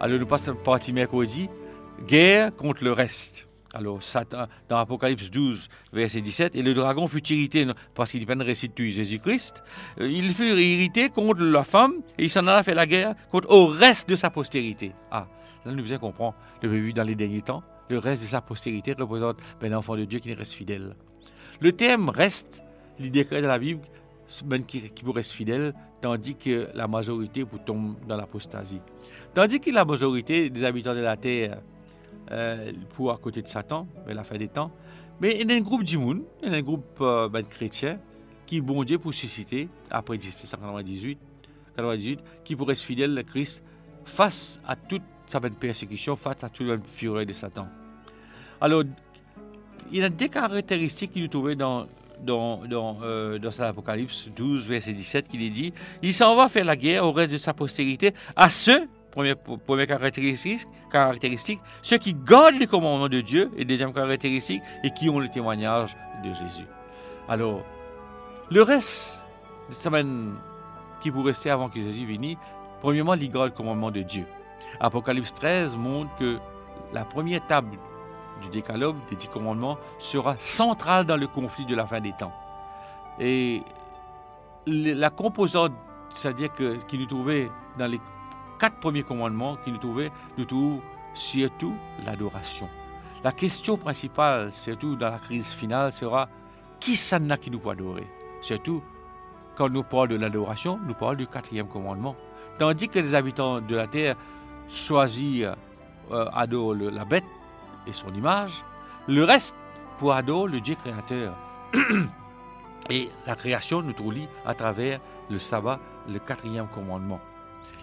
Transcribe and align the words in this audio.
Alors 0.00 0.20
nous 0.20 0.26
passons 0.26 0.54
partie 0.54 0.92
mercredi, 0.92 1.48
guerre 2.06 2.54
contre 2.54 2.84
le 2.84 2.92
reste. 2.92 3.48
Alors, 3.74 4.00
Satan, 4.00 4.46
dans 4.68 4.78
Apocalypse 4.78 5.28
12, 5.28 5.68
verset 5.92 6.20
17, 6.20 6.54
et 6.54 6.62
le 6.62 6.72
dragon 6.72 7.08
fut 7.08 7.26
irrité 7.32 7.66
parce 7.94 8.12
qu'il 8.12 8.24
peine 8.24 8.40
récit 8.40 8.68
de 8.68 8.84
Jésus-Christ. 8.84 9.62
Euh, 10.00 10.08
il 10.08 10.32
fut 10.32 10.56
irrité 10.56 11.08
contre 11.10 11.42
la 11.42 11.64
femme 11.64 11.94
et 12.16 12.24
il 12.24 12.30
s'en 12.30 12.46
alla 12.46 12.62
faire 12.62 12.76
la 12.76 12.86
guerre 12.86 13.14
contre 13.30 13.50
au 13.50 13.66
reste 13.66 14.08
de 14.08 14.14
sa 14.14 14.30
postérité. 14.30 14.92
Ah, 15.10 15.26
là, 15.66 15.72
nous 15.72 15.82
bien 15.82 15.98
comprendre, 15.98 16.36
le 16.62 16.68
vu 16.68 16.92
dans 16.92 17.02
les 17.02 17.16
derniers 17.16 17.42
temps, 17.42 17.64
le 17.90 17.98
reste 17.98 18.22
de 18.22 18.28
sa 18.28 18.40
postérité 18.40 18.94
représente 18.98 19.38
ben, 19.60 19.72
l'enfant 19.72 19.96
de 19.96 20.04
Dieu 20.04 20.20
qui 20.20 20.32
reste 20.32 20.52
fidèle. 20.52 20.94
Le 21.60 21.72
thème 21.72 22.08
reste, 22.08 22.62
il 23.00 23.10
décret 23.10 23.42
dans 23.42 23.48
la 23.48 23.58
Bible, 23.58 23.82
qui, 24.66 24.90
qui 24.90 25.04
reste 25.10 25.32
fidèle, 25.32 25.74
tandis 26.00 26.34
que 26.34 26.68
la 26.74 26.86
majorité 26.86 27.44
tombe 27.64 27.96
dans 28.06 28.16
l'apostasie. 28.16 28.80
Tandis 29.34 29.60
que 29.60 29.70
la 29.70 29.84
majorité 29.84 30.50
des 30.50 30.64
habitants 30.64 30.94
de 30.94 31.00
la 31.00 31.16
terre 31.16 31.60
euh, 32.30 32.72
pour 32.94 33.10
à 33.10 33.16
côté 33.16 33.42
de 33.42 33.48
Satan, 33.48 33.86
mais 34.06 34.14
la 34.14 34.24
fin 34.24 34.36
des 34.36 34.48
temps. 34.48 34.70
Mais 35.20 35.40
il 35.40 35.50
y 35.50 35.52
a 35.52 35.56
un 35.56 35.60
groupe 35.60 35.82
d'Imoun, 35.82 36.22
il 36.42 36.52
y 36.52 36.54
a 36.54 36.58
un 36.58 36.62
groupe 36.62 36.98
euh, 37.00 37.28
ben, 37.28 37.44
chrétien 37.44 37.98
qui, 38.46 38.60
bon 38.60 38.84
Dieu, 38.84 38.98
pour 38.98 39.12
susciter, 39.12 39.68
après 39.90 40.16
1798, 40.16 41.18
98, 41.76 42.20
qui 42.44 42.56
pourrait 42.56 42.74
être 42.74 42.80
fidèle 42.80 43.16
à 43.18 43.22
Christ 43.22 43.62
face 44.04 44.60
à 44.66 44.76
toute 44.76 45.02
sa 45.26 45.40
ben, 45.40 45.52
persécution, 45.52 46.16
face 46.16 46.44
à 46.44 46.48
toute 46.48 46.66
la 46.66 46.78
fureur 46.78 47.26
de 47.26 47.32
Satan. 47.32 47.66
Alors, 48.60 48.84
il 49.90 49.98
y 49.98 50.02
a 50.02 50.08
des 50.08 50.28
caractéristiques 50.28 51.12
qu'il 51.12 51.22
nous 51.22 51.28
trouvait 51.28 51.56
dans, 51.56 51.86
dans, 52.22 52.66
dans, 52.66 52.98
euh, 53.02 53.38
dans 53.38 53.60
Apocalypse 53.60 54.28
12, 54.34 54.68
verset 54.68 54.92
17, 54.92 55.28
qui 55.28 55.50
dit 55.50 55.72
Il 56.02 56.14
s'en 56.14 56.34
va 56.36 56.48
faire 56.48 56.64
la 56.64 56.76
guerre 56.76 57.04
au 57.04 57.12
reste 57.12 57.32
de 57.32 57.38
sa 57.38 57.54
postérité 57.54 58.14
à 58.36 58.48
ceux 58.48 58.88
Première, 59.10 59.86
caractéristique, 59.86 60.66
caractéristique, 60.92 61.60
ceux 61.82 61.98
qui 61.98 62.14
gardent 62.14 62.54
les 62.54 62.66
commandements 62.68 63.08
de 63.08 63.20
Dieu. 63.20 63.50
Et 63.56 63.64
deuxième 63.64 63.92
caractéristique, 63.92 64.62
et 64.84 64.90
qui 64.90 65.08
ont 65.08 65.18
le 65.18 65.28
témoignage 65.28 65.96
de 66.22 66.32
Jésus. 66.34 66.66
Alors, 67.28 67.64
le 68.50 68.62
reste 68.62 69.20
de 69.70 69.74
semaine 69.74 70.34
qui 71.00 71.10
vous 71.10 71.22
rester 71.22 71.50
avant 71.50 71.68
que 71.68 71.80
Jésus 71.80 72.04
vienne, 72.04 72.36
premièrement, 72.80 73.14
ils 73.14 73.30
gardent 73.30 73.50
le 73.50 73.56
commandement 73.56 73.90
de 73.90 74.02
Dieu. 74.02 74.24
Apocalypse 74.78 75.34
13 75.34 75.74
montre 75.74 76.14
que 76.16 76.38
la 76.92 77.04
première 77.04 77.44
table 77.46 77.76
du 78.40 78.48
décalogue, 78.48 78.96
des 79.10 79.16
dix 79.16 79.28
commandements, 79.28 79.78
sera 79.98 80.36
centrale 80.38 81.06
dans 81.06 81.16
le 81.16 81.26
conflit 81.26 81.66
de 81.66 81.74
la 81.74 81.86
fin 81.86 82.00
des 82.00 82.12
temps. 82.12 82.32
Et 83.18 83.62
la 84.66 85.10
composante, 85.10 85.72
c'est-à-dire 86.10 86.52
que, 86.52 86.76
qui 86.86 86.98
nous 86.98 87.06
trouvait 87.06 87.50
dans 87.78 87.86
les 87.86 88.00
quatre 88.58 88.76
premiers 88.76 89.02
commandements 89.02 89.56
qui 89.64 89.72
nous 89.72 89.78
trouvaient, 89.78 90.10
nous 90.36 90.44
trouvons 90.44 90.80
surtout 91.14 91.74
l'adoration. 92.04 92.68
La 93.24 93.32
question 93.32 93.76
principale, 93.76 94.52
surtout 94.52 94.94
dans 94.94 95.10
la 95.10 95.18
crise 95.18 95.50
finale, 95.50 95.92
sera 95.92 96.28
qui 96.78 96.96
ça 96.96 97.18
n'a 97.18 97.36
qui 97.36 97.50
nous 97.50 97.58
peut 97.58 97.70
adorer? 97.70 98.06
Surtout, 98.40 98.82
quand 99.56 99.68
nous 99.68 99.82
parlons 99.82 100.14
de 100.14 100.16
l'adoration, 100.16 100.78
nous 100.86 100.94
parlons 100.94 101.18
du 101.18 101.26
quatrième 101.26 101.66
commandement. 101.66 102.14
Tandis 102.58 102.88
que 102.88 103.00
les 103.00 103.14
habitants 103.14 103.60
de 103.60 103.74
la 103.74 103.88
terre 103.88 104.16
choisissent, 104.68 105.46
euh, 106.12 106.26
adorent 106.32 106.74
la 106.74 107.04
bête 107.04 107.24
et 107.88 107.92
son 107.92 108.12
image, 108.14 108.64
le 109.06 109.24
reste 109.24 109.56
pour 109.98 110.12
adorer 110.12 110.52
le 110.52 110.60
Dieu 110.60 110.76
créateur. 110.76 111.34
et 112.90 113.08
la 113.26 113.34
création 113.34 113.82
nous 113.82 113.92
trouve 113.92 114.14
à 114.46 114.54
travers 114.54 115.00
le 115.30 115.38
sabbat, 115.38 115.80
le 116.08 116.18
quatrième 116.18 116.68
commandement 116.68 117.20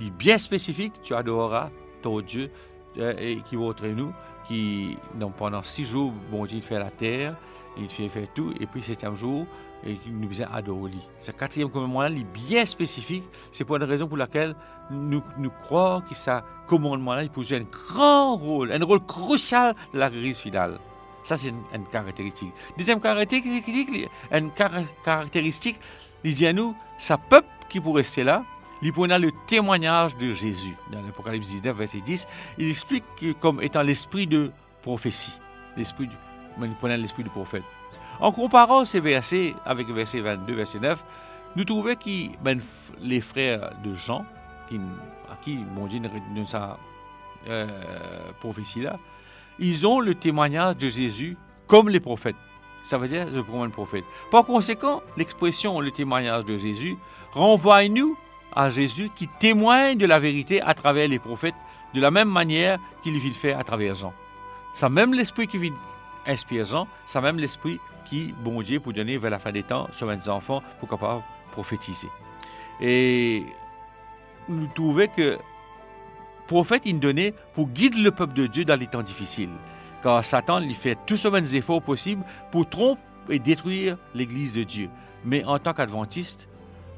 est 0.00 0.10
bien 0.10 0.38
spécifique, 0.38 0.94
tu 1.02 1.14
adoreras 1.14 1.70
ton 2.02 2.20
Dieu 2.20 2.50
euh, 2.98 3.14
et 3.18 3.40
qui 3.42 3.56
va 3.56 3.64
entre 3.64 3.86
nous, 3.86 4.12
qui 4.46 4.96
donc 5.14 5.34
pendant 5.34 5.62
six 5.62 5.84
jours, 5.84 6.12
bon 6.30 6.46
Dieu 6.46 6.60
fait 6.60 6.78
la 6.78 6.90
terre, 6.90 7.36
il 7.78 7.88
fait 7.88 8.08
faire 8.08 8.26
tout, 8.34 8.52
et 8.60 8.66
puis 8.66 8.82
septième 8.82 9.16
jour, 9.16 9.46
et 9.84 9.98
nous 10.06 10.28
besoin 10.28 10.48
adorer. 10.52 10.92
Ce 11.20 11.30
quatrième 11.30 11.70
commandement-là 11.70 12.10
est 12.10 12.24
bien 12.24 12.64
spécifique. 12.66 13.24
C'est 13.52 13.64
pour 13.64 13.76
une 13.76 13.84
raison 13.84 14.08
pour 14.08 14.16
laquelle 14.16 14.54
nous, 14.90 15.22
nous 15.38 15.50
croyons 15.62 16.00
que 16.00 16.14
ce 16.14 16.40
commandement-là 16.66 17.22
il 17.22 17.30
peut 17.30 17.42
jouer 17.42 17.58
un 17.58 17.66
grand 17.70 18.36
rôle, 18.36 18.72
un 18.72 18.84
rôle 18.84 19.04
crucial 19.04 19.74
dans 19.92 20.00
la 20.00 20.10
crise 20.10 20.38
finale. 20.38 20.78
Ça, 21.22 21.36
c'est 21.36 21.48
une, 21.48 21.86
caractéristique. 21.92 22.52
Deuxième 22.76 23.00
caractéristique, 23.00 24.08
une 24.32 24.50
caractéristique, 25.04 25.78
il 26.24 26.34
dit 26.34 26.46
à 26.46 26.52
nous, 26.52 26.74
ça 26.98 27.18
peuple 27.18 27.48
qui 27.68 27.80
peut 27.80 27.90
rester 27.90 28.24
là, 28.24 28.44
il 28.80 28.92
prend 28.92 29.06
le 29.06 29.30
témoignage 29.46 30.16
de 30.16 30.32
Jésus. 30.34 30.76
Dans 30.92 31.02
l'Apocalypse 31.02 31.48
19, 31.48 31.76
verset 31.76 32.00
10, 32.00 32.26
il 32.58 32.70
explique 32.70 33.04
comme 33.40 33.60
étant 33.60 33.82
l'esprit 33.82 34.26
de 34.26 34.52
prophétie. 34.82 35.38
L'esprit 35.76 36.06
du, 36.06 36.16
prenait 36.80 36.96
l'esprit 36.96 37.24
du 37.24 37.30
prophète. 37.30 37.64
En 38.20 38.32
comparant 38.32 38.84
ces 38.84 39.00
versets 39.00 39.54
avec 39.64 39.88
verset 39.88 40.20
22, 40.20 40.54
verset 40.54 40.80
9, 40.80 41.04
nous 41.56 41.64
trouvons 41.64 41.94
que 41.94 42.36
ben, 42.42 42.60
les 43.00 43.20
frères 43.20 43.72
de 43.84 43.94
Jean, 43.94 44.24
à 45.30 45.36
qui 45.42 45.56
bon 45.56 45.86
Dieu 45.86 46.00
donne 46.00 46.46
sa 46.46 46.78
euh, 47.48 47.66
prophétie-là, 48.40 48.98
ils 49.58 49.86
ont 49.86 50.00
le 50.00 50.14
témoignage 50.14 50.76
de 50.76 50.88
Jésus 50.88 51.36
comme 51.66 51.88
les 51.88 52.00
prophètes. 52.00 52.36
Ça 52.82 52.98
veut 52.98 53.08
dire 53.08 53.26
le 53.28 53.68
prophète. 53.70 54.04
Par 54.30 54.44
conséquent, 54.44 55.02
l'expression 55.16 55.80
le 55.80 55.90
témoignage 55.90 56.44
de 56.44 56.56
Jésus 56.56 56.96
renvoie 57.32 57.76
à 57.76 57.88
nous 57.88 58.16
à 58.54 58.70
Jésus 58.70 59.10
qui 59.14 59.28
témoigne 59.28 59.98
de 59.98 60.06
la 60.06 60.18
vérité 60.18 60.60
à 60.62 60.74
travers 60.74 61.08
les 61.08 61.18
prophètes 61.18 61.54
de 61.94 62.00
la 62.00 62.10
même 62.10 62.28
manière 62.28 62.78
qu'il 63.02 63.18
vit 63.18 63.28
le 63.28 63.34
faire 63.34 63.58
à 63.58 63.64
travers 63.64 63.94
Jean. 63.94 64.12
C'est 64.74 64.88
même 64.88 65.14
l'esprit 65.14 65.46
qui 65.46 65.58
vient 65.58 65.72
inspirer 66.28 66.64
Jean, 66.64 66.86
c'est 67.06 67.20
même 67.20 67.38
l'esprit 67.38 67.80
qui, 68.04 68.34
bon 68.44 68.62
Dieu, 68.62 68.78
pour 68.78 68.92
donner 68.92 69.18
vers 69.18 69.30
la 69.30 69.38
fin 69.38 69.50
des 69.50 69.62
temps 69.62 69.88
sur 69.92 70.14
des 70.14 70.28
enfants 70.28 70.62
pour 70.78 70.88
capable 70.88 71.22
prophétiser. 71.50 72.08
Et 72.80 73.44
nous 74.48 74.68
trouvons 74.74 75.06
que 75.08 75.38
prophète, 76.46 76.82
il 76.84 77.00
donnait 77.00 77.34
pour 77.54 77.68
guider 77.68 77.98
le 77.98 78.10
peuple 78.10 78.34
de 78.34 78.46
Dieu 78.46 78.64
dans 78.64 78.78
les 78.78 78.86
temps 78.86 79.02
difficiles. 79.02 79.50
Car 80.02 80.24
Satan 80.24 80.60
lui 80.60 80.74
fait 80.74 80.96
tous 81.06 81.26
les 81.26 81.56
efforts 81.56 81.82
possibles 81.82 82.24
pour 82.52 82.68
tromper 82.68 83.00
et 83.30 83.38
détruire 83.38 83.98
l'Église 84.14 84.52
de 84.52 84.62
Dieu. 84.62 84.88
Mais 85.24 85.44
en 85.44 85.58
tant 85.58 85.74
qu'adventiste, 85.74 86.48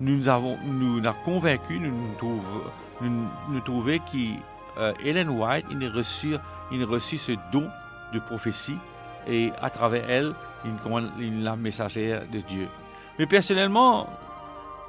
nous 0.00 0.28
avons 0.28 0.58
nous 0.64 1.00
a 1.06 1.12
convaincu, 1.24 1.78
nous 1.78 1.90
nous 1.90 2.14
trouve, 2.18 2.70
nous, 3.00 3.24
nous 3.48 3.60
trouvons 3.60 3.98
qu'Ellen 3.98 5.28
euh, 5.28 5.32
White, 5.32 5.66
il 5.70 5.84
a 5.84 5.90
reçu, 5.90 6.34
il 6.70 6.82
a 6.82 7.00
ce 7.00 7.32
don 7.52 7.68
de 8.12 8.18
prophétie 8.20 8.76
et 9.28 9.52
à 9.60 9.70
travers 9.70 10.08
elle, 10.08 10.34
est 10.64 11.42
la 11.42 11.56
messagère 11.56 12.22
de 12.30 12.40
Dieu. 12.40 12.68
Mais 13.18 13.26
personnellement, 13.26 14.08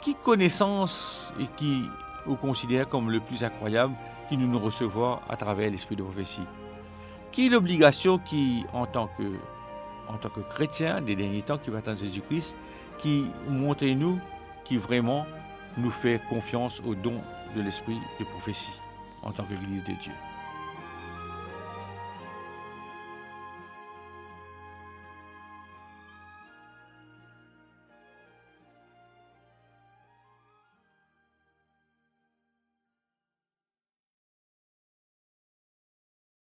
qui 0.01 0.15
connaissance 0.15 1.33
et 1.39 1.47
qui 1.57 1.83
vous 2.25 2.35
considère 2.35 2.87
comme 2.87 3.09
le 3.09 3.19
plus 3.19 3.43
incroyable 3.43 3.93
qui 4.29 4.37
nous 4.37 4.47
nous 4.47 4.59
recevons 4.59 5.19
à 5.29 5.35
travers 5.37 5.69
l'esprit 5.69 5.95
de 5.95 6.03
prophétie? 6.03 6.41
Qui 7.31 7.49
l'obligation 7.49 8.19
qui, 8.19 8.65
en 8.73 8.85
tant 8.85 9.07
que 9.17 9.23
en 10.09 10.17
tant 10.17 10.29
que 10.29 10.41
chrétien 10.41 11.01
des 11.01 11.15
derniers 11.15 11.41
temps 11.41 11.57
qui 11.57 11.69
va 11.69 11.79
attendre 11.79 11.97
Jésus-Christ, 11.97 12.53
qui 12.99 13.25
montre 13.47 13.85
nous 13.85 14.19
qui 14.65 14.77
vraiment 14.77 15.25
nous 15.77 15.91
fait 15.91 16.21
confiance 16.29 16.81
au 16.85 16.93
don 16.93 17.21
de 17.55 17.61
l'esprit 17.61 17.97
de 18.19 18.25
prophétie 18.25 18.71
en 19.21 19.31
tant 19.31 19.43
qu'Église 19.43 19.83
de 19.83 19.93
Dieu? 20.01 20.11